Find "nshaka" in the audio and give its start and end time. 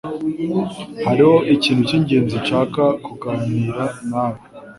2.43-2.83